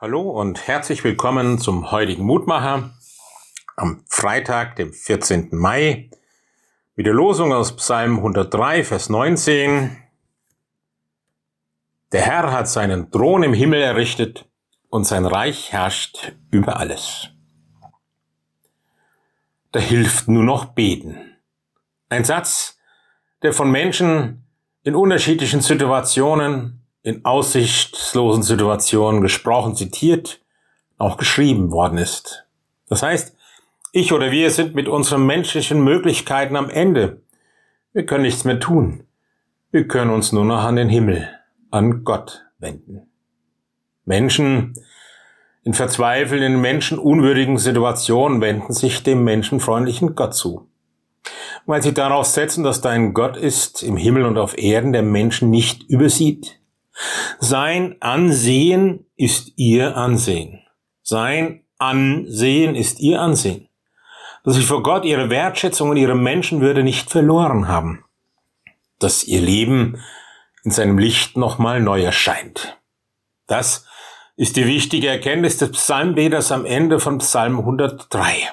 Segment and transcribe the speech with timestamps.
[0.00, 2.92] Hallo und herzlich willkommen zum heutigen Mutmacher
[3.74, 5.48] am Freitag, dem 14.
[5.50, 6.08] Mai,
[6.94, 9.96] mit der Losung aus Psalm 103, Vers 19.
[12.12, 14.48] Der Herr hat seinen Thron im Himmel errichtet
[14.88, 17.30] und sein Reich herrscht über alles.
[19.72, 21.18] Da hilft nur noch beten.
[22.08, 22.78] Ein Satz,
[23.42, 24.46] der von Menschen
[24.84, 30.40] in unterschiedlichen Situationen in aussichtslosen Situationen gesprochen, zitiert,
[30.98, 32.46] auch geschrieben worden ist.
[32.88, 33.36] Das heißt,
[33.92, 37.22] ich oder wir sind mit unseren menschlichen Möglichkeiten am Ende.
[37.92, 39.04] Wir können nichts mehr tun.
[39.70, 41.28] Wir können uns nur noch an den Himmel,
[41.70, 43.08] an Gott wenden.
[44.04, 44.74] Menschen
[45.64, 50.66] in verzweifelnden, menschenunwürdigen Situationen wenden sich dem menschenfreundlichen Gott zu.
[51.66, 55.50] Weil sie darauf setzen, dass dein Gott ist im Himmel und auf Erden, der Menschen
[55.50, 56.57] nicht übersieht,
[57.38, 60.60] sein Ansehen ist ihr Ansehen.
[61.02, 63.68] Sein Ansehen ist ihr Ansehen.
[64.44, 68.04] Dass sie vor Gott ihre Wertschätzung und ihre Menschenwürde nicht verloren haben.
[68.98, 70.02] Dass ihr Leben
[70.64, 72.78] in seinem Licht nochmal neu erscheint.
[73.46, 73.86] Das
[74.36, 78.50] ist die wichtige Erkenntnis des Psalmbeters am Ende von Psalm 103.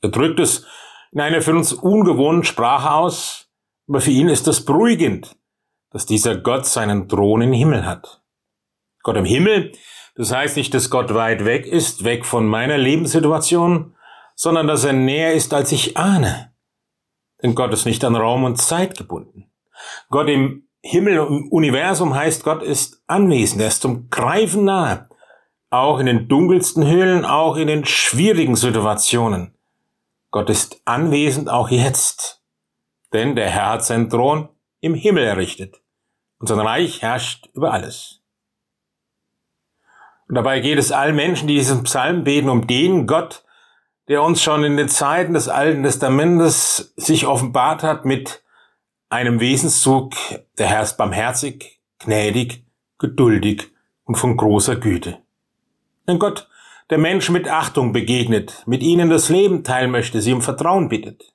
[0.00, 0.66] Er drückt es
[1.12, 3.48] in einer für uns ungewohnten Sprache aus,
[3.88, 5.36] aber für ihn ist das beruhigend,
[5.90, 8.22] dass dieser Gott seinen Thron im Himmel hat.
[9.02, 9.72] Gott im Himmel,
[10.14, 13.94] das heißt nicht, dass Gott weit weg ist, weg von meiner Lebenssituation,
[14.34, 16.52] sondern dass er näher ist, als ich ahne.
[17.42, 19.50] Denn Gott ist nicht an Raum und Zeit gebunden.
[20.10, 25.08] Gott im Himmel und Universum heißt, Gott ist anwesend, er ist zum Greifen nahe.
[25.70, 29.54] Auch in den dunkelsten Höhlen, auch in den schwierigen Situationen.
[30.30, 32.42] Gott ist anwesend auch jetzt.
[33.12, 34.48] Denn der Herr hat seinen Thron
[34.80, 35.80] im Himmel errichtet
[36.38, 38.20] und sein Reich herrscht über alles.
[40.28, 43.44] Und dabei geht es allen Menschen, die diesen Psalm beten, um den Gott,
[44.08, 48.42] der uns schon in den Zeiten des Alten Testamentes sich offenbart hat mit
[49.10, 50.14] einem Wesenszug,
[50.58, 52.64] der Herr ist barmherzig, gnädig,
[52.98, 53.70] geduldig
[54.04, 55.18] und von großer Güte.
[56.06, 56.48] Ein Gott,
[56.90, 61.34] der Menschen mit Achtung begegnet, mit ihnen das Leben teilen möchte, sie um Vertrauen bittet.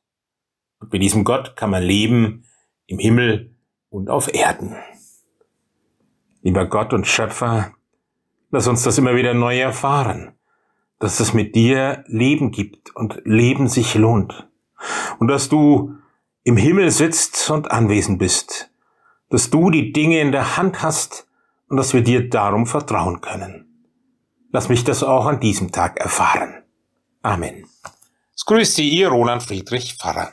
[0.80, 2.46] Und mit diesem Gott kann man leben
[2.94, 3.56] im Himmel
[3.90, 4.76] und auf Erden.
[6.44, 7.74] Lieber Gott und Schöpfer,
[8.52, 10.34] lass uns das immer wieder neu erfahren,
[11.00, 14.48] dass es mit dir Leben gibt und Leben sich lohnt.
[15.18, 15.96] Und dass du
[16.44, 18.70] im Himmel sitzt und anwesend bist,
[19.30, 21.28] dass du die Dinge in der Hand hast
[21.70, 23.88] und dass wir dir darum vertrauen können.
[24.52, 26.62] Lass mich das auch an diesem Tag erfahren.
[27.24, 27.66] Amen.
[28.36, 30.32] Es grüßt Sie, Ihr Roland Friedrich Pfarrer.